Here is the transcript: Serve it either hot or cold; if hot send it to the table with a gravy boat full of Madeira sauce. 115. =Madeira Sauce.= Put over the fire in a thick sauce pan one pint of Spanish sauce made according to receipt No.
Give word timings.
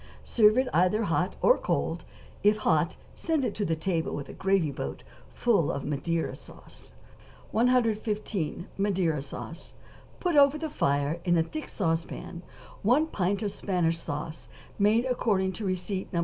Serve 0.23 0.57
it 0.57 0.67
either 0.73 1.03
hot 1.03 1.35
or 1.43 1.59
cold; 1.59 2.03
if 2.41 2.57
hot 2.65 2.97
send 3.13 3.45
it 3.45 3.53
to 3.53 3.63
the 3.63 3.75
table 3.75 4.15
with 4.15 4.27
a 4.29 4.33
gravy 4.33 4.71
boat 4.71 5.03
full 5.35 5.71
of 5.71 5.85
Madeira 5.85 6.33
sauce. 6.33 6.93
115. 7.51 8.67
=Madeira 8.79 9.21
Sauce.= 9.21 9.75
Put 10.19 10.35
over 10.35 10.57
the 10.57 10.71
fire 10.71 11.19
in 11.23 11.37
a 11.37 11.43
thick 11.43 11.67
sauce 11.67 12.03
pan 12.03 12.41
one 12.81 13.05
pint 13.05 13.43
of 13.43 13.51
Spanish 13.51 13.99
sauce 13.99 14.49
made 14.79 15.05
according 15.05 15.53
to 15.53 15.65
receipt 15.65 16.11
No. 16.11 16.19